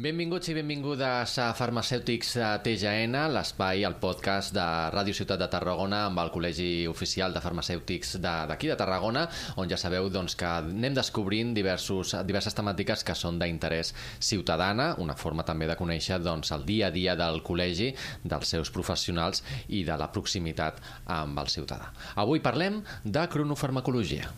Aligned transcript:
Benvinguts 0.00 0.48
i 0.48 0.54
benvingudes 0.56 1.34
a 1.44 1.50
Farmacèutics 1.52 2.30
TGN, 2.64 3.18
l'espai, 3.34 3.82
el 3.84 3.98
podcast 4.00 4.54
de 4.56 4.64
Ràdio 4.94 5.12
Ciutat 5.18 5.42
de 5.42 5.48
Tarragona 5.52 5.98
amb 6.06 6.22
el 6.22 6.32
Col·legi 6.32 6.86
Oficial 6.88 7.36
de 7.36 7.42
Farmacèutics 7.44 8.14
d'aquí 8.24 8.70
de, 8.70 8.72
de 8.72 8.78
Tarragona, 8.80 9.26
on 9.60 9.68
ja 9.68 9.76
sabeu 9.76 10.08
doncs, 10.08 10.38
que 10.40 10.48
anem 10.48 10.96
descobrint 10.96 11.52
diversos, 11.52 12.14
diverses 12.24 12.56
temàtiques 12.56 13.04
que 13.04 13.12
són 13.12 13.36
d'interès 13.42 13.92
ciutadana, 14.24 14.94
una 15.04 15.20
forma 15.20 15.44
també 15.44 15.68
de 15.68 15.76
conèixer 15.76 16.22
doncs, 16.24 16.56
el 16.56 16.64
dia 16.64 16.88
a 16.88 16.94
dia 16.96 17.12
del 17.20 17.42
col·legi, 17.44 17.92
dels 18.24 18.56
seus 18.56 18.72
professionals 18.72 19.44
i 19.68 19.84
de 19.84 20.00
la 20.00 20.08
proximitat 20.08 20.80
amb 21.12 21.44
el 21.44 21.52
ciutadà. 21.52 21.92
Avui 22.24 22.40
parlem 22.40 22.80
de 23.04 23.28
cronofarmacologia. 23.28 24.32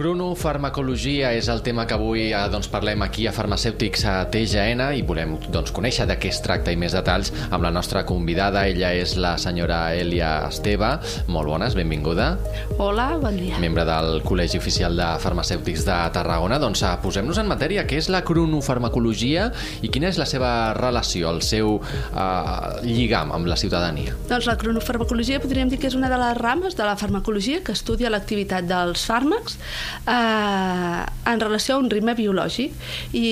Cronofarmacologia 0.00 1.34
és 1.36 1.50
el 1.52 1.58
tema 1.60 1.82
que 1.84 1.92
avui 1.92 2.30
eh, 2.30 2.38
doncs, 2.48 2.70
parlem 2.72 3.02
aquí 3.04 3.26
a 3.28 3.34
Farmacèutics 3.36 4.06
a 4.08 4.14
TGN 4.32 4.86
i 4.96 5.02
volem 5.04 5.34
doncs, 5.52 5.74
conèixer 5.76 6.06
de 6.08 6.14
què 6.16 6.30
es 6.32 6.38
tracta 6.40 6.72
i 6.72 6.78
més 6.80 6.94
detalls 6.96 7.28
amb 7.50 7.66
la 7.66 7.72
nostra 7.74 8.00
convidada. 8.08 8.62
Ella 8.64 8.94
és 8.96 9.12
la 9.20 9.34
senyora 9.36 9.82
Elia 9.92 10.30
Esteve. 10.46 10.88
Molt 11.28 11.50
bones, 11.52 11.76
benvinguda. 11.76 12.30
Hola, 12.78 13.10
bon 13.20 13.36
dia. 13.36 13.58
Membre 13.60 13.84
del 13.84 14.22
Col·legi 14.24 14.56
Oficial 14.56 14.96
de 14.96 15.10
Farmacèutics 15.20 15.84
de 15.84 15.98
Tarragona. 16.16 16.56
Doncs 16.64 16.80
eh, 16.80 16.94
posem-nos 17.04 17.42
en 17.44 17.52
matèria. 17.52 17.84
Què 17.84 18.00
és 18.00 18.08
la 18.08 18.22
cronofarmacologia 18.24 19.50
i 19.84 19.92
quina 19.92 20.08
és 20.08 20.22
la 20.22 20.28
seva 20.32 20.54
relació, 20.80 21.28
el 21.34 21.42
seu 21.44 21.76
eh, 21.76 22.88
lligam 22.88 23.36
amb 23.36 23.52
la 23.52 23.60
ciutadania? 23.60 24.16
Doncs 24.32 24.48
la 24.48 24.56
cronofarmacologia 24.64 25.44
podríem 25.44 25.68
dir 25.68 25.82
que 25.84 25.92
és 25.92 26.00
una 26.00 26.08
de 26.08 26.24
les 26.24 26.40
rames 26.40 26.80
de 26.80 26.88
la 26.88 26.96
farmacologia 26.96 27.60
que 27.60 27.76
estudia 27.76 28.08
l'activitat 28.08 28.64
dels 28.64 29.04
fàrmacs 29.04 29.60
eh, 30.06 31.00
en 31.32 31.40
relació 31.40 31.76
a 31.76 31.82
un 31.82 31.90
ritme 31.90 32.14
biològic 32.18 32.74
i 33.16 33.26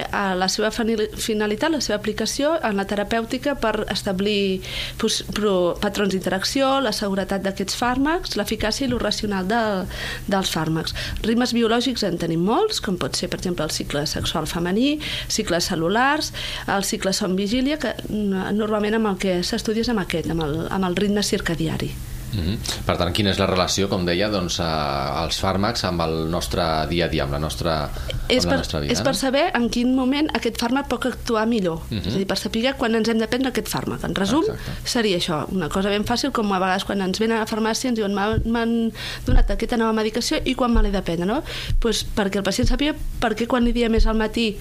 eh, 0.00 0.34
la 0.36 0.48
seva 0.52 0.70
finalitat, 0.70 1.70
la 1.72 1.80
seva 1.84 1.98
aplicació 1.98 2.54
en 2.66 2.76
la 2.78 2.86
terapèutica 2.88 3.56
per 3.60 3.86
establir 3.92 4.60
pues, 5.00 5.22
patrons 5.80 6.14
d'interacció, 6.14 6.78
la 6.84 6.92
seguretat 6.96 7.44
d'aquests 7.44 7.78
fàrmacs, 7.80 8.36
l'eficàcia 8.38 8.86
i 8.86 8.90
lo 8.90 9.00
racional 9.02 9.48
de, 9.50 9.62
dels 10.30 10.52
fàrmacs. 10.54 10.94
Ritmes 11.26 11.54
biològics 11.56 12.04
en 12.06 12.18
tenim 12.20 12.44
molts, 12.46 12.82
com 12.84 12.98
pot 13.00 13.18
ser, 13.18 13.30
per 13.32 13.40
exemple, 13.40 13.66
el 13.66 13.74
cicle 13.74 14.06
sexual 14.10 14.48
femení, 14.50 14.98
cicles 15.28 15.70
cel·lulars, 15.70 16.32
el 16.70 16.86
cicle 16.88 17.14
son-vigília, 17.16 17.80
que 17.80 17.94
normalment 18.10 18.98
amb 19.00 19.14
el 19.14 19.20
que 19.22 19.40
s'estudia 19.46 19.86
és 19.86 19.92
amb 19.92 20.04
aquest, 20.04 20.30
amb 20.30 20.46
el, 20.46 20.64
amb 20.70 20.90
el 20.90 20.98
ritme 20.98 21.24
circadiari. 21.26 21.92
Mm 22.32 22.40
-hmm. 22.40 22.84
Per 22.86 22.96
tant, 22.96 23.12
quina 23.12 23.30
és 23.30 23.38
la 23.38 23.46
relació, 23.46 23.88
com 23.88 24.04
deia, 24.04 24.28
doncs, 24.28 24.58
eh, 24.60 25.22
els 25.22 25.40
fàrmacs 25.42 25.84
amb 25.84 26.00
el 26.00 26.30
nostre 26.30 26.86
dia 26.88 27.04
a 27.06 27.08
dia, 27.08 27.24
amb 27.24 27.32
la 27.32 27.38
nostra, 27.38 27.90
és 28.28 28.44
amb 28.44 28.50
per, 28.50 28.52
la 28.52 28.56
nostra 28.56 28.80
vida? 28.80 28.92
És 28.92 29.00
per 29.00 29.14
saber 29.14 29.50
en 29.54 29.68
quin 29.68 29.94
moment 29.94 30.28
aquest 30.34 30.60
fàrmac 30.60 30.88
pot 30.88 31.06
actuar 31.06 31.46
millor. 31.46 31.80
Mm 31.90 31.98
-hmm. 31.98 32.06
És 32.06 32.14
a 32.14 32.18
dir, 32.18 32.26
per 32.26 32.38
saber 32.38 32.74
quan 32.76 32.94
ens 32.94 33.08
hem 33.08 33.18
de 33.18 33.26
prendre 33.26 33.48
aquest 33.48 33.68
fàrmac. 33.68 34.04
En 34.04 34.14
resum, 34.14 34.42
Exacte. 34.42 34.70
seria 34.84 35.16
això, 35.16 35.46
una 35.48 35.68
cosa 35.68 35.88
ben 35.88 36.04
fàcil, 36.04 36.30
com 36.32 36.52
a 36.52 36.58
vegades 36.58 36.84
quan 36.84 37.00
ens 37.00 37.18
venen 37.18 37.36
a 37.36 37.40
la 37.40 37.46
farmàcia 37.46 37.88
ens 37.88 37.96
diuen 37.96 38.14
m'han 38.14 38.92
donat 39.26 39.50
aquesta 39.50 39.76
nova 39.76 39.92
medicació 39.92 40.40
i 40.44 40.54
quan 40.54 40.72
me 40.72 40.82
l'he 40.82 40.90
de 40.90 41.02
prendre, 41.02 41.26
no? 41.26 41.42
Pues 41.78 42.06
perquè 42.16 42.36
el 42.36 42.42
pacient 42.42 42.68
sàpiga 42.68 42.94
per 43.20 43.34
què 43.34 43.46
quan 43.46 43.64
li 43.64 43.72
diem 43.72 43.94
és 43.94 44.06
al 44.06 44.16
matí 44.16 44.56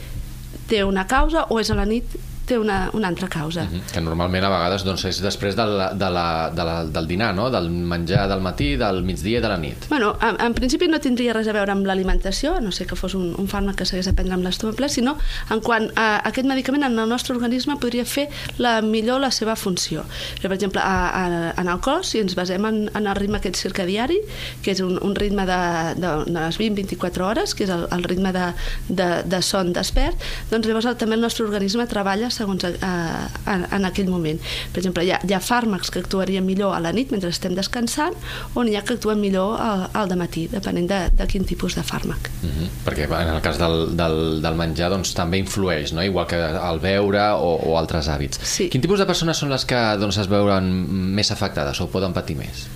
té 0.68 0.84
una 0.84 1.08
causa 1.08 1.46
o 1.50 1.60
és 1.60 1.70
a 1.72 1.76
la 1.76 1.86
nit 1.86 2.06
té 2.50 2.58
una, 2.60 2.80
una 2.98 3.10
altra 3.12 3.30
causa. 3.30 3.64
Mhm. 3.64 3.80
-huh. 3.80 3.94
Que 3.94 4.02
normalment 4.02 4.46
a 4.46 4.50
vegades 4.50 4.84
doncs, 4.84 5.06
és 5.06 5.22
després 5.22 5.56
de 5.56 5.66
la, 5.66 5.94
de 5.94 6.10
la, 6.10 6.50
de 6.50 6.64
la, 6.64 6.86
del 6.86 7.08
dinar, 7.08 7.34
no? 7.36 7.50
del 7.50 7.70
menjar 7.70 8.28
del 8.30 8.42
matí, 8.42 8.76
del 8.76 9.04
migdia 9.04 9.38
i 9.40 9.42
de 9.42 9.48
la 9.48 9.58
nit. 9.58 9.88
Bueno, 9.90 10.18
en, 10.22 10.40
en 10.42 10.54
principi 10.54 10.88
no 10.88 11.00
tindria 11.00 11.34
res 11.34 11.48
a 11.48 11.54
veure 11.54 11.72
amb 11.72 11.86
l'alimentació, 11.86 12.60
no 12.62 12.72
sé 12.72 12.86
que 12.86 12.96
fos 12.96 13.16
un, 13.16 13.36
un 13.38 13.48
fàrmac 13.48 13.76
que 13.76 13.86
s'hagués 13.86 14.06
de 14.06 14.14
prendre 14.14 14.34
amb 14.34 14.44
l'estómac 14.44 14.76
ple, 14.76 14.90
sinó 14.90 15.18
en 15.50 15.62
quant 15.62 15.92
a 15.96 16.22
aquest 16.30 16.48
medicament 16.48 16.84
en 16.84 16.98
el 17.00 17.10
nostre 17.10 17.36
organisme 17.36 17.78
podria 17.78 18.06
fer 18.06 18.30
la 18.58 18.82
millor 18.82 19.20
la 19.22 19.32
seva 19.32 19.56
funció. 19.56 20.06
Per 20.42 20.52
exemple, 20.52 20.82
a, 20.82 21.10
a, 21.10 21.54
en 21.62 21.68
el 21.68 21.80
cos, 21.80 22.10
si 22.14 22.20
ens 22.24 22.36
basem 22.36 22.66
en, 22.66 22.90
en 22.96 23.08
el 23.08 23.16
ritme 23.16 23.38
aquest 23.38 23.60
circadiari, 23.60 24.20
que 24.64 24.72
és 24.72 24.82
un, 24.86 24.98
un 25.06 25.16
ritme 25.16 25.46
de, 25.46 25.60
de, 26.00 26.14
de 26.26 26.40
les 26.40 26.60
20-24 26.60 27.28
hores, 27.30 27.56
que 27.56 27.66
és 27.68 27.74
el, 27.74 27.86
el 27.96 28.04
ritme 28.04 28.34
de, 28.36 28.52
de, 28.90 29.10
de 29.30 29.42
son 29.46 29.74
despert, 29.76 30.18
doncs 30.50 30.68
llavors 30.68 30.90
també 31.00 31.18
el 31.18 31.26
nostre 31.26 31.46
organisme 31.46 31.86
treballa 31.90 32.30
segons 32.40 32.66
a, 32.66 32.72
a, 32.82 33.56
en 33.78 33.88
aquell 33.90 34.10
moment. 34.12 34.40
Per 34.74 34.82
exemple, 34.82 35.06
hi 35.06 35.14
ha, 35.14 35.20
hi 35.26 35.36
ha 35.36 35.42
fàrmacs 35.44 35.92
que 35.94 36.02
actuarien 36.04 36.46
millor 36.48 36.76
a 36.76 36.82
la 36.84 36.94
nit 36.96 37.14
mentre 37.14 37.32
estem 37.34 37.56
descansant 37.58 38.18
o 38.56 38.66
n'hi 38.66 38.78
ha 38.80 38.84
que 38.88 38.98
actuen 38.98 39.22
millor 39.22 39.60
al, 39.62 39.88
al 39.94 40.16
matí, 40.20 40.48
depenent 40.52 40.90
de, 40.90 41.00
de 41.20 41.30
quin 41.30 41.46
tipus 41.48 41.78
de 41.78 41.86
fàrmac. 41.86 42.32
Mm 42.42 42.50
-hmm. 42.50 42.68
Perquè 42.86 43.06
en 43.10 43.36
el 43.36 43.42
cas 43.42 43.58
del, 43.58 43.96
del, 43.98 44.42
del 44.42 44.56
menjar 44.56 44.90
doncs, 44.90 45.14
també 45.14 45.38
influeix, 45.38 45.94
no? 45.94 46.04
igual 46.04 46.28
que 46.28 46.40
el 46.40 46.80
beure 46.80 47.32
o, 47.38 47.56
o 47.70 47.78
altres 47.78 48.08
hàbits. 48.08 48.40
Sí. 48.44 48.70
Quin 48.70 48.82
tipus 48.82 49.00
de 49.00 49.06
persones 49.06 49.38
són 49.38 49.50
les 49.50 49.66
que 49.66 49.80
doncs, 50.00 50.18
es 50.18 50.28
veuen 50.28 50.70
més 51.16 51.32
afectades 51.32 51.82
o 51.82 51.88
poden 51.88 52.14
patir 52.14 52.36
més? 52.36 52.68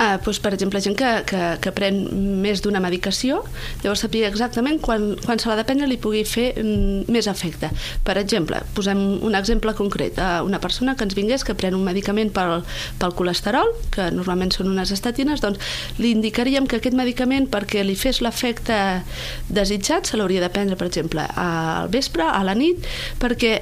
Uh, 0.00 0.16
doncs, 0.24 0.38
per 0.40 0.54
exemple, 0.54 0.80
gent 0.80 0.94
que, 0.96 1.08
que, 1.28 1.40
que 1.60 1.70
pren 1.76 1.98
més 2.40 2.62
d'una 2.64 2.80
medicació, 2.80 3.42
llavors 3.82 4.00
saber 4.00 4.22
exactament 4.24 4.78
quan, 4.80 5.10
quan 5.26 5.36
se 5.36 5.50
l'ha 5.50 5.58
de 5.58 5.64
prendre 5.68 5.88
li 5.90 5.98
pugui 6.00 6.22
fer 6.24 6.54
mm, 6.54 7.10
més 7.12 7.26
efecte. 7.28 7.68
Per 8.06 8.14
exemple, 8.16 8.62
posem 8.72 8.96
un 9.20 9.36
exemple 9.36 9.74
concret. 9.76 10.16
Una 10.46 10.60
persona 10.62 10.94
que 10.96 11.04
ens 11.04 11.16
vingués 11.18 11.44
que 11.44 11.52
pren 11.52 11.76
un 11.76 11.84
medicament 11.84 12.32
pel, 12.32 12.64
pel 12.96 13.12
colesterol, 13.18 13.68
que 13.92 14.08
normalment 14.14 14.54
són 14.56 14.70
unes 14.72 14.88
estatines, 14.96 15.44
doncs 15.44 15.60
li 16.00 16.14
indicaríem 16.16 16.64
que 16.64 16.80
aquest 16.80 16.96
medicament, 16.96 17.50
perquè 17.52 17.84
li 17.84 17.98
fes 17.98 18.22
l'efecte 18.24 18.78
desitjat, 19.52 20.08
se 20.08 20.16
l'hauria 20.16 20.40
de 20.40 20.48
prendre, 20.48 20.80
per 20.80 20.88
exemple, 20.88 21.26
al 21.36 21.92
vespre, 21.92 22.24
a 22.24 22.40
la 22.48 22.56
nit, 22.56 22.88
perquè 23.20 23.58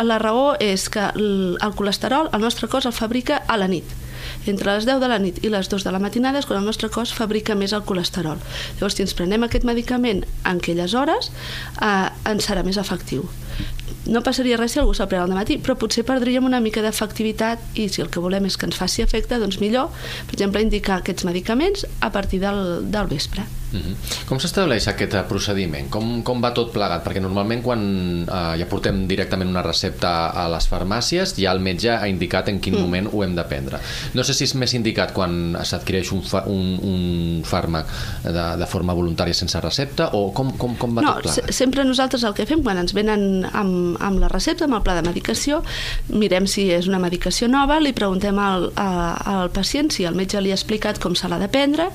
la 0.00 0.16
raó 0.16 0.54
és 0.56 0.88
que 0.88 1.10
el 1.12 1.76
colesterol, 1.76 2.32
el 2.32 2.40
nostre 2.40 2.72
cos 2.72 2.88
el 2.88 2.96
fabrica 2.96 3.42
a 3.44 3.60
la 3.60 3.68
nit 3.68 3.98
entre 4.46 4.72
les 4.72 4.86
10 4.88 5.00
de 5.02 5.10
la 5.10 5.18
nit 5.22 5.38
i 5.44 5.50
les 5.52 5.68
2 5.70 5.84
de 5.86 5.92
la 5.94 6.00
matinada 6.02 6.40
és 6.40 6.48
quan 6.48 6.60
el 6.60 6.66
nostre 6.66 6.90
cos 6.92 7.14
fabrica 7.14 7.54
més 7.58 7.74
el 7.76 7.84
colesterol. 7.88 8.40
Llavors, 8.78 8.96
si 8.96 9.06
ens 9.06 9.14
prenem 9.18 9.46
aquest 9.46 9.66
medicament 9.68 10.24
en 10.42 10.58
aquelles 10.58 10.94
hores, 10.94 11.30
eh, 11.80 12.08
ens 12.32 12.48
serà 12.48 12.64
més 12.66 12.80
efectiu. 12.80 13.28
No 14.06 14.22
passaria 14.26 14.58
res 14.58 14.74
si 14.74 14.80
algú 14.82 14.94
se'l 14.98 15.08
pren 15.10 15.22
al 15.22 15.34
matí, 15.36 15.58
però 15.62 15.76
potser 15.78 16.02
perdríem 16.06 16.46
una 16.48 16.60
mica 16.60 16.82
d'efectivitat 16.82 17.78
i 17.78 17.88
si 17.92 18.02
el 18.02 18.10
que 18.10 18.22
volem 18.22 18.48
és 18.50 18.58
que 18.58 18.66
ens 18.66 18.78
faci 18.78 19.04
efecte, 19.04 19.38
doncs 19.38 19.60
millor, 19.62 19.92
per 20.26 20.38
exemple, 20.38 20.62
indicar 20.64 21.00
aquests 21.00 21.26
medicaments 21.28 21.86
a 22.00 22.10
partir 22.10 22.42
del, 22.42 22.90
del 22.90 23.10
vespre. 23.12 23.46
Mhm. 23.72 23.80
-huh. 23.80 24.24
Com 24.26 24.38
s'estableix 24.38 24.88
aquest 24.88 25.14
eh, 25.14 25.22
procediment? 25.28 25.88
Com, 25.90 26.22
com 26.22 26.40
va 26.40 26.52
tot 26.52 26.72
plegat? 26.72 27.04
Perquè 27.04 27.20
normalment 27.20 27.62
quan 27.62 27.80
eh, 28.28 28.58
ja 28.58 28.66
portem 28.68 29.06
directament 29.06 29.48
una 29.48 29.62
recepta 29.62 30.26
a 30.28 30.48
les 30.48 30.68
farmàcies, 30.68 31.34
ja 31.36 31.52
el 31.52 31.60
metge 31.60 31.90
ha 31.90 32.08
indicat 32.08 32.48
en 32.48 32.60
quin 32.60 32.74
mm. 32.74 32.80
moment 32.80 33.08
ho 33.12 33.24
hem 33.24 33.34
de 33.34 33.44
prendre. 33.44 33.78
No 34.14 34.22
sé 34.24 34.34
si 34.34 34.44
és 34.44 34.54
més 34.54 34.74
indicat 34.74 35.12
quan 35.12 35.56
s'adquireix 35.62 36.12
un, 36.12 36.22
fa, 36.22 36.44
un, 36.46 36.78
un 36.82 37.42
fàrmac 37.44 37.86
de, 38.24 38.56
de 38.58 38.66
forma 38.66 38.92
voluntària 38.94 39.34
sense 39.34 39.60
recepta 39.60 40.10
o 40.12 40.32
com, 40.32 40.52
com, 40.56 40.76
com 40.76 40.94
va 40.96 41.02
no, 41.02 41.14
tot 41.14 41.22
plegat? 41.22 41.52
sempre 41.52 41.84
nosaltres 41.84 42.22
el 42.24 42.34
que 42.34 42.46
fem 42.46 42.62
quan 42.62 42.78
ens 42.78 42.92
venen 42.92 43.41
amb, 43.44 43.96
amb 44.00 44.20
la 44.22 44.28
recepta, 44.32 44.66
amb 44.66 44.78
el 44.78 44.84
pla 44.86 44.94
de 44.98 45.04
medicació, 45.06 45.62
mirem 46.08 46.46
si 46.50 46.68
és 46.72 46.88
una 46.90 47.00
medicació 47.02 47.48
nova, 47.50 47.78
li 47.82 47.92
preguntem 47.96 48.38
al, 48.38 48.70
a, 48.76 48.88
al 49.34 49.50
pacient 49.54 49.90
si 49.92 50.06
el 50.08 50.16
metge 50.18 50.40
li 50.40 50.52
ha 50.52 50.58
explicat 50.58 51.00
com 51.02 51.16
se 51.18 51.30
l'ha 51.30 51.40
de 51.42 51.48
prendre, 51.52 51.88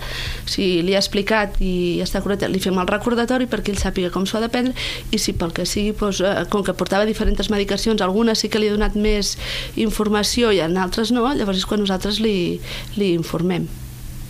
si 0.50 0.82
li 0.86 0.96
ha 0.96 1.02
explicat 1.02 1.60
i 1.64 2.00
està 2.04 2.22
correcte, 2.26 2.50
li 2.52 2.62
fem 2.64 2.78
el 2.78 2.90
recordatori 2.90 3.50
perquè 3.50 3.74
ell 3.74 3.82
sàpiga 3.82 4.12
com 4.14 4.28
s'ho 4.28 4.40
ha 4.40 4.46
de 4.46 4.52
prendre 4.54 4.76
i 5.12 5.22
si 5.22 5.34
pel 5.38 5.54
que 5.56 5.66
sigui, 5.66 5.96
doncs, 5.98 6.22
eh, 6.22 6.46
com 6.52 6.66
que 6.66 6.76
portava 6.78 7.08
diferents 7.08 7.52
medicacions, 7.54 8.02
algunes 8.02 8.44
sí 8.44 8.52
que 8.52 8.62
li 8.62 8.72
ha 8.72 8.76
donat 8.76 8.96
més 9.00 9.36
informació 9.76 10.52
i 10.52 10.62
en 10.64 10.78
altres 10.82 11.14
no, 11.16 11.26
llavors 11.34 11.64
és 11.64 11.68
quan 11.68 11.84
nosaltres 11.84 12.22
li, 12.24 12.60
li 12.98 13.14
informem. 13.14 13.68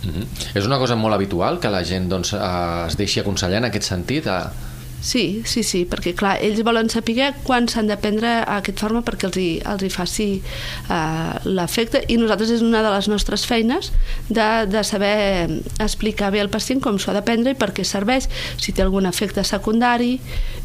Mm 0.04 0.10
-hmm. 0.10 0.26
És 0.54 0.66
una 0.66 0.78
cosa 0.78 0.94
molt 0.94 1.14
habitual 1.14 1.58
que 1.58 1.70
la 1.70 1.84
gent 1.84 2.08
doncs, 2.08 2.32
eh, 2.32 2.86
es 2.86 2.96
deixi 2.96 3.20
aconsellar 3.20 3.58
en 3.58 3.64
aquest 3.64 3.84
sentit 3.84 4.26
a, 4.26 4.52
Sí, 5.00 5.42
sí, 5.46 5.62
sí, 5.62 5.84
perquè 5.86 6.12
clar, 6.18 6.36
ells 6.42 6.58
volen 6.66 6.90
saber 6.90 7.30
quan 7.46 7.68
s'han 7.70 7.86
de 7.86 7.96
prendre 8.00 8.32
aquest 8.58 8.80
fàrmac 8.82 9.06
perquè 9.06 9.28
els 9.28 9.38
hi, 9.38 9.48
els 9.62 9.84
hi 9.86 9.90
faci 9.94 10.26
uh, 10.90 11.38
l'efecte 11.46 12.02
i 12.10 12.18
nosaltres 12.18 12.50
és 12.56 12.64
una 12.66 12.82
de 12.82 12.90
les 12.90 13.08
nostres 13.08 13.46
feines 13.46 13.92
de, 14.28 14.48
de 14.66 14.82
saber 14.84 15.60
explicar 15.78 16.32
bé 16.34 16.42
al 16.42 16.50
pacient 16.50 16.82
com 16.82 16.98
s'ha 16.98 17.14
de 17.14 17.22
prendre 17.22 17.54
i 17.54 17.58
per 17.58 17.70
què 17.76 17.86
serveix, 17.86 18.26
si 18.58 18.74
té 18.74 18.82
algun 18.82 19.06
efecte 19.06 19.44
secundari 19.46 20.16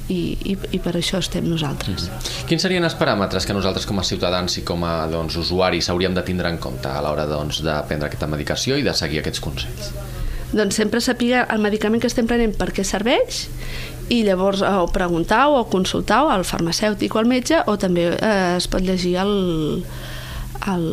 i, 0.09 0.21
i, 0.33 0.57
i 0.75 0.81
per 0.81 0.95
això 0.97 1.21
estem 1.21 1.45
nosaltres. 1.49 2.09
Mm 2.09 2.17
-hmm. 2.17 2.47
Quins 2.49 2.61
serien 2.61 2.83
els 2.83 2.97
paràmetres 2.97 3.45
que 3.45 3.53
nosaltres 3.53 3.85
com 3.85 3.99
a 3.99 4.03
ciutadans 4.03 4.57
i 4.57 4.63
com 4.63 4.83
a 4.83 5.07
doncs, 5.07 5.35
usuaris 5.35 5.89
hauríem 5.89 6.13
de 6.13 6.23
tindre 6.23 6.49
en 6.49 6.57
compte 6.57 6.89
a 6.89 7.01
l'hora 7.01 7.25
doncs, 7.25 7.61
de 7.61 7.83
prendre 7.87 8.07
aquesta 8.07 8.27
medicació 8.27 8.77
i 8.77 8.83
de 8.83 8.93
seguir 8.93 9.19
aquests 9.19 9.39
consells? 9.39 10.12
Doncs 10.53 10.77
sempre 10.77 11.01
saber 11.01 11.43
el 11.43 11.61
medicament 11.61 12.01
que 12.01 12.09
estem 12.11 12.29
prenent 12.29 12.53
per 12.57 12.69
què 12.75 12.85
serveix 12.85 13.47
i 14.13 14.21
llavors 14.27 14.61
eh, 14.61 14.73
o 14.83 14.87
preguntar 14.93 15.47
o 15.49 15.63
consultar 15.71 16.23
al 16.29 16.45
farmacèutic 16.45 17.15
o 17.15 17.21
al 17.21 17.29
metge 17.29 17.63
o 17.67 17.77
també 17.81 18.09
eh, 18.13 18.33
es 18.57 18.67
pot 18.69 18.83
llegir 18.85 19.15
el, 19.23 19.33
al, 20.65 20.85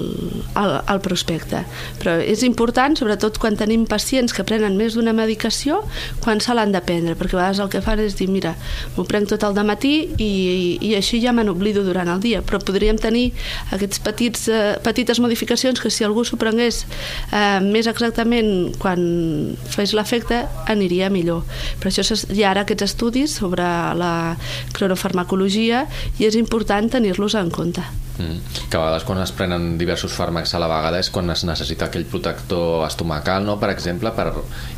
al, 0.58 0.76
al 0.86 1.00
prospecte. 1.04 1.62
Però 2.00 2.16
és 2.20 2.42
important, 2.46 2.96
sobretot 2.98 3.38
quan 3.40 3.56
tenim 3.58 3.86
pacients 3.90 4.34
que 4.34 4.44
prenen 4.46 4.76
més 4.78 4.96
d'una 4.98 5.14
medicació, 5.16 5.80
quan 6.24 6.42
se 6.42 6.54
l'han 6.56 6.74
de 6.74 6.82
prendre, 6.84 7.16
perquè 7.18 7.36
a 7.36 7.40
vegades 7.40 7.62
el 7.62 7.70
que 7.72 7.82
fan 7.84 8.02
és 8.02 8.16
dir, 8.18 8.28
mira, 8.32 8.54
m'ho 8.96 9.06
prenc 9.08 9.30
tot 9.30 9.46
el 9.46 9.58
matí 9.66 9.94
i, 10.18 10.30
i 10.80 10.94
així 10.98 11.20
ja 11.22 11.34
me 11.36 11.44
n'oblido 11.46 11.84
durant 11.86 12.08
el 12.10 12.22
dia, 12.22 12.42
però 12.46 12.60
podríem 12.64 12.98
tenir 13.00 13.30
aquests 13.74 14.02
petits, 14.04 14.48
eh, 14.48 14.76
petites 14.82 15.20
modificacions 15.22 15.80
que 15.80 15.92
si 15.92 16.06
algú 16.06 16.24
s'ho 16.24 16.40
prengués 16.40 16.84
eh, 17.32 17.60
més 17.64 17.90
exactament 17.90 18.74
quan 18.80 19.56
fes 19.70 19.94
l'efecte 19.96 20.44
aniria 20.70 21.10
millor. 21.12 21.44
Per 21.80 21.90
això 21.90 22.04
hi 22.30 22.44
ha 22.44 22.52
ara 22.54 22.66
aquests 22.66 22.90
estudis 22.90 23.38
sobre 23.40 23.64
la 23.96 24.12
cronofarmacologia 24.76 25.86
i 26.18 26.28
és 26.28 26.38
important 26.40 26.90
tenir-los 26.90 27.36
en 27.38 27.50
compte. 27.54 27.84
Mm. 28.20 28.68
Que 28.70 28.76
a 28.76 28.80
vegades 28.84 29.04
quan 29.08 29.20
es 29.22 29.32
prenen 29.36 29.76
diversos 29.80 30.12
fàrmacs 30.16 30.52
a 30.54 30.60
la 30.62 30.68
vegada 30.70 31.00
és 31.00 31.10
quan 31.12 31.30
es 31.32 31.44
necessita 31.48 31.88
aquell 31.88 32.04
protector 32.10 32.84
estomacal, 32.86 33.44
no? 33.46 33.56
per 33.60 33.70
exemple, 33.72 34.12
per... 34.16 34.28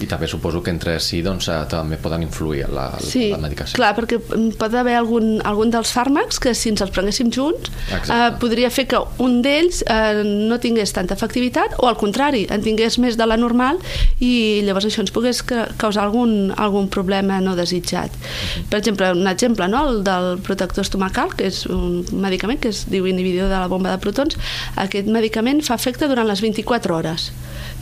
i 0.00 0.08
també 0.10 0.28
suposo 0.30 0.62
que 0.62 0.72
entre 0.72 0.98
si 1.02 1.22
doncs, 1.24 1.48
eh, 1.50 1.58
també 1.70 1.98
poden 2.02 2.22
influir 2.24 2.68
la, 2.72 2.88
sí, 3.02 3.28
la 3.32 3.40
medicació. 3.42 3.76
clar, 3.80 3.92
perquè 3.98 4.18
pot 4.58 4.74
haver 4.78 4.96
algun, 4.98 5.34
algun 5.48 5.72
dels 5.74 5.92
fàrmacs 5.94 6.40
que 6.42 6.54
si 6.58 6.70
ens 6.72 6.84
els 6.84 6.92
prenguéssim 6.94 7.32
junts 7.34 7.72
eh, 8.02 8.30
podria 8.40 8.70
fer 8.70 8.86
que 8.90 9.00
un 9.22 9.40
d'ells 9.44 9.82
eh, 9.86 10.22
no 10.24 10.60
tingués 10.62 10.94
tanta 10.94 11.16
efectivitat 11.18 11.76
o 11.82 11.88
al 11.90 11.98
contrari, 12.00 12.44
en 12.52 12.64
tingués 12.64 12.98
més 13.02 13.18
de 13.18 13.26
la 13.28 13.38
normal 13.40 13.80
i 14.20 14.62
llavors 14.66 14.86
això 14.88 15.02
ens 15.04 15.14
pogués 15.14 15.42
causar 15.42 16.06
algun, 16.06 16.52
algun 16.56 16.88
problema 16.92 17.40
no 17.42 17.56
desitjat. 17.58 18.12
Uh. 18.12 18.22
-huh. 18.22 18.68
Per 18.70 18.78
exemple, 18.78 19.10
un 19.12 19.26
exemple, 19.26 19.68
no? 19.68 19.88
el 19.88 20.04
del 20.04 20.38
protector 20.38 20.82
estomacal, 20.82 21.34
que 21.36 21.46
és 21.46 21.66
un 21.66 22.04
medicament 22.12 22.60
que 22.60 22.68
es 22.68 22.84
diu 22.90 23.06
inhibidor 23.06 23.31
inhibició 23.32 23.48
de 23.48 23.58
la 23.58 23.68
bomba 23.68 23.90
de 23.90 23.98
protons, 23.98 24.36
aquest 24.76 25.08
medicament 25.08 25.62
fa 25.64 25.74
efecte 25.74 26.08
durant 26.08 26.28
les 26.28 26.40
24 26.44 26.96
hores. 26.96 27.32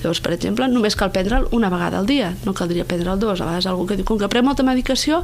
Llavors, 0.00 0.20
per 0.24 0.32
exemple, 0.32 0.66
només 0.70 0.96
cal 0.96 1.10
prendre'l 1.12 1.48
una 1.56 1.68
vegada 1.72 1.98
al 2.00 2.06
dia, 2.08 2.30
no 2.46 2.54
caldria 2.56 2.86
prendre'l 2.88 3.20
dos. 3.20 3.40
A 3.40 3.48
vegades 3.48 3.66
algú 3.68 3.86
que 3.88 3.98
diu, 3.98 4.06
com 4.08 4.18
que 4.20 4.28
pren 4.32 4.46
molta 4.46 4.64
medicació, 4.64 5.20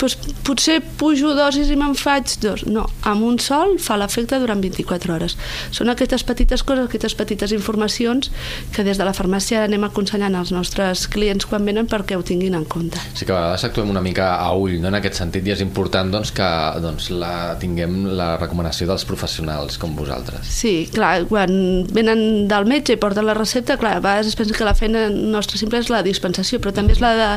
doncs 0.00 0.18
potser 0.44 0.78
pujo 1.00 1.32
dosis 1.36 1.70
i 1.72 1.78
me'n 1.80 1.96
faig 1.96 2.36
dos. 2.42 2.66
No, 2.68 2.84
amb 3.08 3.24
un 3.24 3.38
sol 3.40 3.78
fa 3.80 3.96
l'efecte 4.00 4.38
durant 4.42 4.60
24 4.60 5.14
hores. 5.14 5.38
Són 5.72 5.88
aquestes 5.92 6.24
petites 6.28 6.64
coses, 6.66 6.88
aquestes 6.88 7.16
petites 7.16 7.54
informacions 7.56 8.30
que 8.76 8.84
des 8.84 9.00
de 9.00 9.06
la 9.08 9.14
farmàcia 9.16 9.64
anem 9.64 9.88
aconsellant 9.88 10.36
als 10.36 10.52
nostres 10.52 11.06
clients 11.08 11.48
quan 11.48 11.64
venen 11.64 11.88
perquè 11.88 12.18
ho 12.18 12.24
tinguin 12.26 12.58
en 12.58 12.66
compte. 12.68 13.00
Sí 13.14 13.24
que 13.24 13.32
a 13.32 13.40
vegades 13.40 13.64
actuem 13.64 13.94
una 13.94 14.04
mica 14.04 14.34
a 14.36 14.52
ull, 14.52 14.76
no? 14.82 14.92
en 14.92 15.00
aquest 15.00 15.22
sentit, 15.22 15.46
i 15.48 15.56
és 15.56 15.64
important 15.64 16.12
doncs, 16.12 16.34
que 16.36 16.48
doncs, 16.84 17.08
la, 17.16 17.56
tinguem 17.60 18.02
la 18.18 18.34
recomanació 18.36 18.88
dels 18.90 19.06
professionals 19.08 19.67
com 19.76 19.92
vosaltres. 19.98 20.48
Sí, 20.48 20.88
clar, 20.94 21.26
quan 21.28 21.84
venen 21.92 22.46
del 22.48 22.68
metge 22.70 22.96
i 22.96 23.00
porten 23.00 23.26
la 23.28 23.36
recepta, 23.36 23.76
clar, 23.76 23.98
va 24.00 24.18
vegades 24.18 24.32
es 24.32 24.38
pensa 24.38 24.56
que 24.56 24.64
la 24.64 24.74
feina 24.78 25.08
nostra 25.10 25.58
simple 25.60 25.82
és 25.82 25.90
la 25.92 26.02
dispensació, 26.06 26.60
però 26.62 26.72
també 26.74 26.96
és 26.96 27.02
la 27.04 27.12
de 27.18 27.28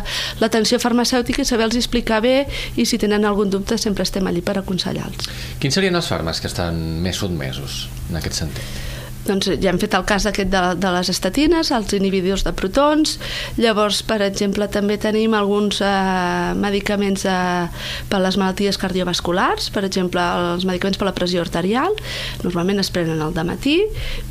l'atenció 0.41 0.79
farmacèutica 0.79 1.43
i 1.43 1.49
saber-los 1.49 1.79
explicar 1.79 2.21
bé 2.23 2.45
i 2.75 2.85
si 2.85 3.01
tenen 3.01 3.25
algun 3.25 3.51
dubte 3.51 3.77
sempre 3.81 4.07
estem 4.07 4.27
allí 4.27 4.41
per 4.45 4.57
aconsellar-los. 4.61 5.29
Quins 5.59 5.77
serien 5.77 5.95
els 5.95 6.09
fàrmacs 6.11 6.41
que 6.41 6.49
estan 6.51 6.79
més 7.03 7.21
sotmesos 7.21 7.87
en 8.09 8.21
aquest 8.21 8.41
sentit? 8.43 8.90
Doncs 9.27 9.49
ja 9.61 9.71
hem 9.71 9.79
fet 9.81 9.95
el 9.97 10.05
cas 10.09 10.25
aquest 10.29 10.51
de, 10.51 10.61
de 10.81 10.91
les 10.95 11.11
estatines, 11.13 11.71
els 11.75 11.93
inhibidors 11.97 12.45
de 12.47 12.53
protons, 12.57 13.17
llavors, 13.61 14.01
per 14.07 14.21
exemple, 14.25 14.67
també 14.71 14.97
tenim 15.01 15.35
alguns 15.37 15.81
eh, 15.85 16.53
medicaments 16.57 17.25
eh, 17.29 17.67
per 18.09 18.21
les 18.23 18.37
malalties 18.39 18.79
cardiovasculars, 18.81 19.69
per 19.73 19.85
exemple, 19.87 20.23
els 20.55 20.65
medicaments 20.67 20.99
per 20.99 21.09
la 21.09 21.15
pressió 21.17 21.43
arterial, 21.43 21.95
normalment 22.43 22.81
es 22.81 22.91
prenen 22.93 23.21
al 23.21 23.35
matí, 23.45 23.77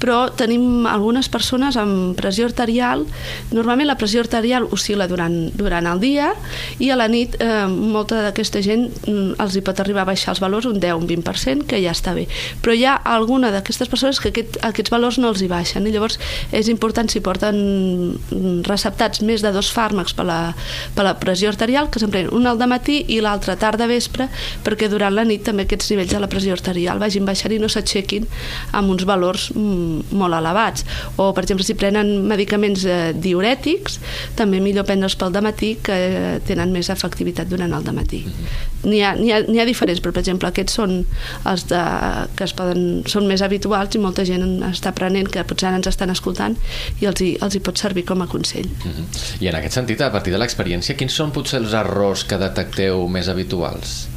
però 0.00 0.28
tenim 0.36 0.86
algunes 0.86 1.28
persones 1.32 1.76
amb 1.80 2.16
pressió 2.18 2.46
arterial, 2.48 3.04
normalment 3.50 3.88
la 3.90 3.98
pressió 3.98 4.22
arterial 4.24 4.68
oscil·la 4.70 5.08
durant, 5.10 5.50
durant 5.56 5.86
el 5.90 6.00
dia 6.02 6.30
i 6.78 6.90
a 6.90 6.98
la 6.98 7.08
nit 7.10 7.36
eh, 7.40 7.66
molta 7.68 8.20
d'aquesta 8.26 8.62
gent 8.64 8.88
mm, 9.06 9.38
els 9.42 9.56
hi 9.56 9.64
pot 9.66 9.80
arribar 9.82 10.04
a 10.04 10.10
baixar 10.12 10.34
els 10.34 10.42
valors 10.42 10.68
un 10.70 10.80
10, 10.80 10.96
un 10.98 11.08
20%, 11.08 11.66
que 11.70 11.80
ja 11.82 11.94
està 11.94 12.14
bé. 12.16 12.26
Però 12.62 12.74
hi 12.76 12.84
ha 12.86 12.96
alguna 12.96 13.50
d'aquestes 13.54 13.90
persones 13.90 14.20
que 14.20 14.32
aquest, 14.32 14.58
aquest 14.66 14.79
aquests 14.80 14.94
valors 14.94 15.20
no 15.20 15.30
els 15.30 15.44
hi 15.44 15.48
baixen. 15.50 15.86
I 15.86 15.92
llavors 15.94 16.18
és 16.56 16.70
important 16.72 17.08
si 17.12 17.22
porten 17.24 17.60
receptats 18.66 19.22
més 19.26 19.44
de 19.44 19.52
dos 19.52 19.70
fàrmacs 19.74 20.16
per 20.16 20.26
la, 20.28 20.40
per 20.96 21.06
la 21.06 21.14
pressió 21.20 21.50
arterial 21.52 21.90
que 21.92 22.00
se'n 22.02 22.12
prenen 22.12 22.32
un 22.36 22.48
al 22.48 22.60
matí 22.70 23.00
i 23.08 23.20
l'altre 23.24 23.56
tarda 23.60 23.88
vespre 23.90 24.28
perquè 24.64 24.88
durant 24.90 25.14
la 25.14 25.24
nit 25.24 25.42
també 25.46 25.64
aquests 25.64 25.90
nivells 25.92 26.12
de 26.12 26.20
la 26.20 26.28
pressió 26.30 26.54
arterial 26.56 27.00
vagin 27.00 27.24
baixant 27.28 27.54
i 27.54 27.58
no 27.60 27.70
s'aixequin 27.72 28.26
amb 28.76 28.92
uns 28.92 29.06
valors 29.08 29.50
mm, 29.54 30.12
molt 30.16 30.36
elevats. 30.36 30.84
O 31.16 31.30
per 31.36 31.44
exemple 31.44 31.66
si 31.66 31.76
prenen 31.78 32.26
medicaments 32.28 32.84
eh, 32.84 33.12
diurètics 33.16 33.98
també 34.38 34.60
millor 34.60 34.86
prendre'ls 34.88 35.16
pel 35.20 35.36
matí 35.40 35.76
que 35.82 35.96
eh, 35.96 36.34
tenen 36.46 36.72
més 36.72 36.90
efectivitat 36.92 37.48
durant 37.48 37.72
el 37.72 37.92
matí. 37.96 38.24
N'hi 38.84 39.00
ha, 39.04 39.12
ha, 39.12 39.40
ha 39.44 39.66
diferents 39.68 40.00
però 40.00 40.14
per 40.14 40.22
exemple 40.22 40.48
aquests 40.48 40.76
són 40.78 40.94
els 41.48 41.66
de, 41.68 41.80
que 42.36 42.46
es 42.46 42.54
poden, 42.56 43.02
són 43.10 43.26
més 43.28 43.42
habituals 43.44 43.96
i 43.96 44.02
molta 44.02 44.24
gent 44.28 44.44
està 44.72 44.94
aprenent, 44.94 45.28
que 45.30 45.44
potser 45.44 45.68
ara 45.68 45.80
ens 45.80 45.90
estan 45.90 46.10
escoltant 46.10 46.56
i 47.00 47.08
els 47.10 47.20
hi, 47.20 47.30
els 47.42 47.56
hi 47.56 47.62
pot 47.64 47.78
servir 47.78 48.04
com 48.08 48.22
a 48.22 48.28
consell. 48.30 48.68
Mhm. 48.68 48.92
-huh. 48.92 49.34
I 49.40 49.48
en 49.48 49.54
aquest 49.56 49.74
sentit, 49.74 50.00
a 50.00 50.12
partir 50.12 50.32
de 50.32 50.38
l'experiència, 50.38 50.96
quins 50.96 51.12
són 51.12 51.30
potser 51.30 51.60
els 51.60 51.72
errors 51.72 52.24
que 52.24 52.38
detecteu 52.38 53.08
més 53.08 53.28
habituals? 53.28 54.08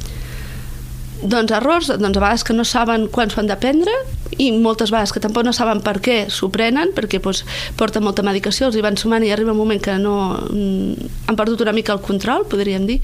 Doncs 1.22 1.52
errors, 1.54 1.88
doncs 1.88 2.16
a 2.18 2.20
vegades 2.20 2.44
que 2.44 2.54
no 2.56 2.64
saben 2.64 3.06
quan 3.08 3.30
s'ho 3.30 3.40
han 3.40 3.48
de 3.48 3.56
prendre 3.56 3.92
i 4.40 4.50
moltes 4.52 4.90
vegades 4.90 5.12
que 5.14 5.22
tampoc 5.22 5.44
no 5.46 5.52
saben 5.54 5.80
per 5.84 5.98
què 6.02 6.16
s'ho 6.32 6.48
prenen, 6.52 6.90
perquè 6.96 7.20
doncs, 7.22 7.44
porten 7.78 8.04
molta 8.04 8.24
medicació, 8.26 8.68
els 8.68 8.76
hi 8.76 8.82
van 8.84 8.98
sumant 9.00 9.24
i 9.24 9.30
arriba 9.32 9.54
un 9.54 9.60
moment 9.60 9.80
que 9.82 9.94
no 10.00 10.16
mm, 10.50 11.10
han 11.30 11.38
perdut 11.38 11.62
una 11.64 11.74
mica 11.76 11.94
el 11.94 12.02
control, 12.04 12.46
podríem 12.50 12.86
dir, 12.88 13.00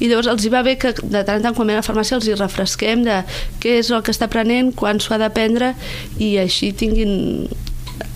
i 0.00 0.10
llavors 0.10 0.30
els 0.32 0.44
hi 0.44 0.52
va 0.52 0.64
bé 0.66 0.76
que 0.80 0.94
de 1.00 1.22
tant 1.22 1.38
en 1.38 1.48
tant 1.48 1.56
quan 1.56 1.70
ve 1.70 1.78
a 1.78 1.80
la 1.80 1.86
farmàcia 1.86 2.18
els 2.18 2.28
hi 2.28 2.36
refresquem 2.38 3.06
de 3.06 3.22
què 3.62 3.78
és 3.80 3.92
el 3.92 4.02
que 4.02 4.14
està 4.14 4.28
prenent, 4.32 4.72
quan 4.74 5.00
s'ho 5.00 5.14
ha 5.14 5.22
de 5.22 5.30
prendre 5.32 5.74
i 6.18 6.34
així 6.42 6.72
tinguin 6.74 7.46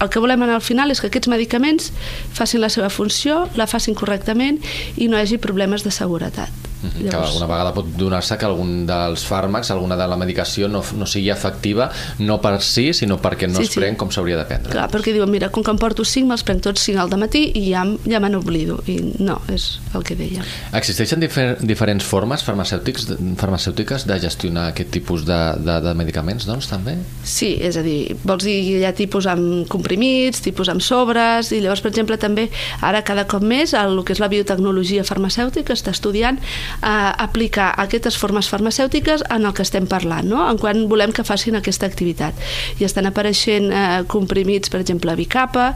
el 0.00 0.08
que 0.10 0.20
volem 0.20 0.42
al 0.42 0.60
final 0.60 0.90
és 0.90 1.00
que 1.00 1.08
aquests 1.08 1.30
medicaments 1.30 1.92
facin 2.34 2.60
la 2.60 2.72
seva 2.72 2.90
funció, 2.90 3.44
la 3.56 3.68
facin 3.70 3.96
correctament 3.96 4.60
i 4.96 5.08
no 5.08 5.16
hi 5.16 5.24
hagi 5.24 5.40
problemes 5.40 5.86
de 5.86 5.94
seguretat. 5.94 6.65
Llavors... 6.94 7.10
Que 7.10 7.16
alguna 7.16 7.48
vegada 7.50 7.74
pot 7.76 7.90
donar-se 7.98 8.38
que 8.38 8.48
algun 8.48 8.84
dels 8.88 9.26
fàrmacs, 9.28 9.70
alguna 9.74 9.98
de 9.98 10.06
la 10.08 10.18
medicació 10.20 10.70
no, 10.70 10.82
no 10.96 11.08
sigui 11.08 11.30
efectiva, 11.34 11.90
no 12.22 12.38
per 12.42 12.56
si, 12.64 12.90
sinó 12.96 13.18
perquè 13.22 13.48
no 13.50 13.60
sí, 13.60 13.68
es 13.70 13.76
pren 13.76 13.94
sí. 13.94 14.00
com 14.00 14.12
s'hauria 14.14 14.38
de 14.40 14.46
prendre. 14.48 14.72
Clar, 14.74 14.88
perquè 14.92 15.14
diuen, 15.16 15.30
mira, 15.32 15.50
com 15.54 15.64
que 15.66 15.74
em 15.74 15.80
porto 15.80 16.04
5, 16.06 16.28
me'ls 16.30 16.44
prenc 16.46 16.64
tots 16.66 16.86
5 16.88 17.02
al 17.02 17.14
matí 17.20 17.46
i 17.56 17.68
ja, 17.70 17.84
ja 18.06 18.20
me 18.22 18.30
n'oblido. 18.32 18.78
I 18.90 18.98
no, 19.24 19.38
és 19.52 19.68
el 19.96 20.04
que 20.06 20.16
deia. 20.18 20.44
Existeixen 20.76 21.22
difer 21.22 21.46
diferents 21.60 22.04
formes 22.06 22.44
farmacèutics, 22.46 23.08
farmacèutiques 23.40 24.06
de 24.08 24.18
gestionar 24.22 24.70
aquest 24.72 24.92
tipus 24.94 25.24
de, 25.28 25.38
de, 25.62 25.78
de 25.84 25.94
medicaments, 25.98 26.46
doncs, 26.48 26.68
també? 26.70 26.96
Sí, 27.26 27.54
és 27.62 27.78
a 27.78 27.84
dir, 27.86 28.16
vols 28.26 28.46
dir 28.46 28.56
hi 28.56 28.84
ha 28.86 28.92
tipus 28.96 29.28
amb 29.30 29.66
comprimits, 29.72 30.42
tipus 30.44 30.70
amb 30.72 30.84
sobres, 30.84 31.52
i 31.52 31.62
llavors, 31.64 31.82
per 31.84 31.92
exemple, 31.92 32.18
també 32.20 32.48
ara 32.84 33.02
cada 33.06 33.26
cop 33.30 33.44
més 33.44 33.74
el, 33.76 33.96
el 33.96 34.04
que 34.06 34.16
és 34.16 34.22
la 34.22 34.30
biotecnologia 34.32 35.04
farmacèutica 35.06 35.74
està 35.76 35.94
estudiant 35.94 36.40
eh, 36.82 37.12
aplicar 37.26 37.72
aquestes 37.82 38.16
formes 38.18 38.48
farmacèutiques 38.48 39.24
en 39.30 39.46
el 39.46 39.54
que 39.54 39.64
estem 39.66 39.86
parlant, 39.90 40.26
no? 40.28 40.42
en 40.48 40.58
quan 40.62 40.86
volem 40.90 41.12
que 41.12 41.24
facin 41.26 41.58
aquesta 41.58 41.88
activitat. 41.88 42.34
I 42.80 42.88
estan 42.88 43.08
apareixent 43.10 43.70
eh, 43.70 44.02
comprimits, 44.10 44.72
per 44.72 44.82
exemple, 44.84 45.16
Bicapa, 45.18 45.72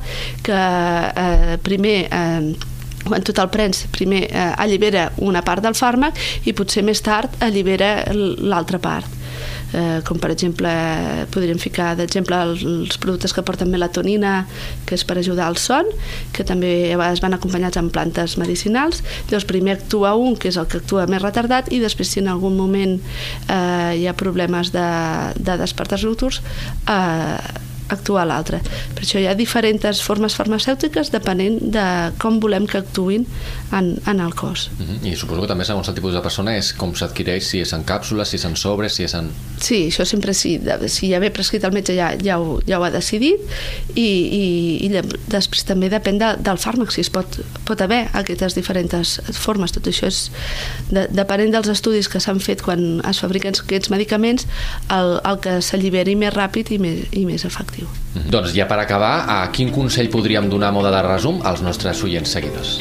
que 0.47 0.59
eh, 0.59 1.57
primer 1.63 1.97
eh, 2.11 2.53
quan 3.01 3.25
tu 3.25 3.33
te'l 3.33 3.49
prens, 3.53 3.87
primer 3.95 4.27
eh, 4.29 4.51
allibera 4.61 5.09
una 5.25 5.43
part 5.47 5.65
del 5.65 5.79
fàrmac 5.79 6.19
i 6.45 6.55
potser 6.57 6.85
més 6.87 7.01
tard 7.05 7.41
allibera 7.41 7.95
l'altra 8.13 8.81
part 8.83 9.20
eh, 9.73 10.01
com 10.07 10.19
per 10.23 10.33
exemple 10.35 10.71
podríem 11.35 11.61
ficar 11.63 11.95
d'exemple 11.99 12.41
els, 12.47 12.99
productes 13.01 13.35
que 13.37 13.45
porten 13.47 13.71
melatonina 13.71 14.45
que 14.87 14.97
és 14.99 15.05
per 15.07 15.19
ajudar 15.21 15.49
al 15.49 15.59
son 15.61 15.89
que 16.35 16.45
també 16.47 16.93
a 16.93 16.99
vegades 16.99 17.23
van 17.25 17.37
acompanyats 17.37 17.81
amb 17.81 17.93
plantes 17.95 18.37
medicinals. 18.41 19.05
Llavors 19.31 19.49
primer 19.49 19.79
actua 19.79 20.15
un 20.19 20.37
que 20.37 20.51
és 20.51 20.61
el 20.61 20.69
que 20.71 20.81
actua 20.83 21.07
més 21.11 21.23
retardat 21.23 21.73
i 21.73 21.81
després 21.83 22.11
si 22.11 22.23
en 22.23 22.31
algun 22.33 22.57
moment 22.59 22.99
eh, 22.99 23.93
hi 24.01 24.07
ha 24.07 24.17
problemes 24.17 24.73
de, 24.75 24.89
de 25.39 25.59
despertar 25.61 26.01
nocturns 26.05 26.41
eh, 26.89 27.70
actuar 27.91 28.27
l'altre. 28.29 28.61
Per 28.95 29.05
això 29.05 29.21
hi 29.21 29.27
ha 29.31 29.35
diferents 29.39 30.03
formes 30.05 30.35
farmacèutiques 30.37 31.11
depenent 31.15 31.59
de 31.75 31.87
com 32.23 32.39
volem 32.43 32.67
que 32.71 32.81
actuïn 32.81 33.27
en, 33.77 33.95
en 34.07 34.21
el 34.21 34.35
cos. 34.35 34.71
Mhm. 34.79 34.87
-huh. 34.87 35.13
I 35.13 35.17
suposo 35.17 35.43
que 35.43 35.49
també 35.49 35.65
segons 35.65 35.89
el 35.89 35.95
tipus 35.95 36.15
de 36.15 36.21
persona 36.21 36.57
és 36.57 36.73
com 36.73 36.95
s'adquireix, 36.95 37.45
si 37.45 37.61
és 37.61 37.73
en 37.73 37.85
càpsules, 37.85 38.25
si 38.25 38.37
és 38.37 38.45
en 38.45 38.57
sobres, 38.57 38.95
si 38.95 39.05
és 39.05 39.15
en... 39.15 39.31
Sí, 39.61 39.89
això 39.89 40.05
sempre 40.05 40.35
sí. 40.35 40.61
Si 40.87 41.11
ja 41.11 41.19
ve 41.19 41.31
prescrit 41.31 41.65
el 41.65 41.73
metge 41.73 41.95
ja, 41.95 42.17
ja, 42.23 42.39
ho, 42.39 42.61
ja 42.67 42.79
ho 42.79 42.85
ha 42.85 42.91
decidit 42.91 43.41
i, 43.95 44.09
i, 44.43 44.87
i 44.87 44.89
després 45.29 45.65
també 45.65 45.91
depèn 45.91 46.19
de, 46.19 46.37
del 46.39 46.59
fàrmac, 46.59 46.93
si 46.93 47.01
es 47.01 47.11
pot, 47.11 47.41
pot 47.65 47.81
haver 47.81 48.09
aquestes 48.13 48.55
diferents 48.55 49.21
formes. 49.33 49.73
Tot 49.73 49.87
això 49.87 50.07
és 50.07 50.31
de, 50.91 51.07
depenent 51.11 51.53
dels 51.53 51.69
estudis 51.69 52.09
que 52.09 52.21
s'han 52.21 52.41
fet 52.41 52.63
quan 52.63 53.01
es 53.09 53.21
fabriquen 53.21 53.55
aquests 53.55 53.91
medicaments 53.91 54.47
el, 54.91 55.19
el 55.25 55.41
que 55.45 55.61
s'alliberi 55.65 56.17
més 56.17 56.35
ràpid 56.35 56.73
i 56.75 56.79
més, 56.83 57.05
i 57.13 57.25
més 57.29 57.45
efectiu. 57.45 57.80
Informatiu. 57.81 57.87
Mm 58.15 58.21
-hmm. 58.21 58.31
Doncs 58.31 58.53
ja 58.55 58.67
per 58.67 58.79
acabar, 58.79 59.25
a 59.29 59.51
quin 59.51 59.71
consell 59.71 60.09
podríem 60.09 60.49
donar 60.49 60.73
moda 60.73 60.91
de 60.91 61.03
resum 61.03 61.41
als 61.43 61.61
nostres 61.61 62.03
oients 62.03 62.31
seguidors? 62.31 62.81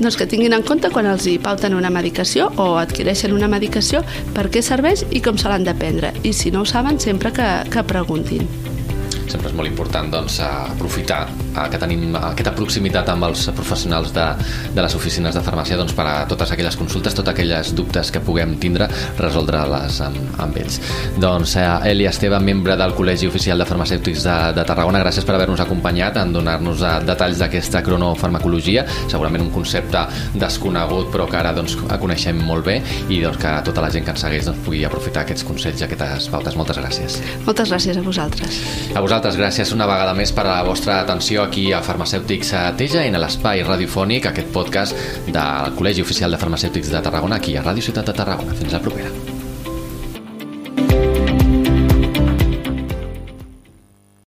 Doncs 0.00 0.16
que 0.16 0.26
tinguin 0.26 0.52
en 0.52 0.62
compte 0.62 0.90
quan 0.90 1.06
els 1.06 1.26
hi 1.26 1.38
pauten 1.38 1.74
una 1.74 1.90
medicació 1.90 2.52
o 2.56 2.76
adquireixen 2.76 3.32
una 3.32 3.48
medicació 3.48 4.04
per 4.34 4.48
què 4.50 4.62
serveix 4.62 5.04
i 5.10 5.20
com 5.20 5.36
se 5.36 5.48
l'han 5.48 5.64
de 5.64 5.74
prendre. 5.74 6.12
I 6.22 6.32
si 6.32 6.50
no 6.50 6.60
ho 6.60 6.64
saben, 6.64 7.00
sempre 7.00 7.32
que, 7.32 7.70
que 7.70 7.82
preguntin 7.82 8.48
sempre 9.28 9.50
és 9.50 9.54
molt 9.54 9.68
important 9.68 10.10
doncs, 10.10 10.40
aprofitar 10.40 11.28
que 11.54 11.80
tenim 11.80 12.14
aquesta 12.18 12.52
proximitat 12.56 13.08
amb 13.12 13.28
els 13.28 13.46
professionals 13.56 14.12
de, 14.14 14.26
de 14.74 14.84
les 14.84 14.94
oficines 14.98 15.34
de 15.34 15.42
farmàcia 15.44 15.78
doncs, 15.78 15.94
per 15.96 16.06
a 16.06 16.14
totes 16.30 16.52
aquelles 16.54 16.76
consultes, 16.78 17.16
totes 17.16 17.32
aquelles 17.34 17.72
dubtes 17.76 18.12
que 18.14 18.22
puguem 18.24 18.56
tindre, 18.62 18.88
resoldre-les 19.18 20.00
amb, 20.06 20.40
amb 20.44 20.58
ells. 20.60 20.78
Doncs 21.20 21.56
eh, 21.60 21.66
Eli 21.92 22.08
Esteve, 22.08 22.40
membre 22.42 22.76
del 22.78 22.94
Col·legi 22.96 23.28
Oficial 23.30 23.58
de 23.58 23.66
Farmacèutics 23.68 24.26
de, 24.26 24.36
de 24.58 24.66
Tarragona, 24.68 25.02
gràcies 25.02 25.26
per 25.26 25.36
haver-nos 25.36 25.62
acompanyat 25.64 26.20
en 26.22 26.34
donar-nos 26.36 26.84
eh, 26.84 26.94
detalls 27.08 27.42
d'aquesta 27.42 27.82
cronofarmacologia, 27.86 28.86
segurament 29.08 29.46
un 29.46 29.52
concepte 29.54 30.04
desconegut 30.38 31.10
però 31.12 31.28
que 31.30 31.38
ara 31.40 31.54
doncs, 31.56 31.76
coneixem 31.98 32.38
molt 32.46 32.66
bé 32.68 32.78
i 33.08 33.20
doncs, 33.24 33.40
que 33.42 33.54
tota 33.66 33.84
la 33.84 33.90
gent 33.92 34.06
que 34.06 34.14
ens 34.14 34.24
segueix 34.24 34.46
doncs, 34.48 34.62
pugui 34.66 34.84
aprofitar 34.86 35.24
aquests 35.24 35.46
consells 35.48 35.82
i 35.82 35.88
aquestes 35.88 36.28
pautes. 36.32 36.56
Moltes 36.58 36.80
gràcies. 36.80 37.18
Moltes 37.46 37.72
gràcies 37.72 37.98
a 37.98 38.04
vosaltres. 38.04 38.60
A 38.94 39.02
vosaltres 39.04 39.38
gràcies 39.38 39.74
una 39.74 39.88
vegada 39.90 40.14
més 40.18 40.32
per 40.34 40.46
la 40.48 40.60
vostra 40.66 41.00
atenció 41.02 41.47
aquí 41.48 41.72
a 41.72 41.80
Farmacèutics 41.82 42.52
Teja 42.78 43.04
en 43.08 43.16
l'espai 43.20 43.64
radiofònic, 43.66 44.28
aquest 44.28 44.52
podcast 44.54 45.08
del 45.26 45.74
Col·legi 45.78 46.04
Oficial 46.04 46.34
de 46.34 46.40
Farmacèutics 46.44 46.92
de 46.92 47.02
Tarragona, 47.08 47.40
aquí 47.40 47.56
a 47.56 47.64
Ràdio 47.64 47.88
Ciutat 47.88 48.12
de 48.12 48.20
Tarragona. 48.20 48.56
Fins 48.60 48.76
la 48.76 48.84
propera. 48.84 49.27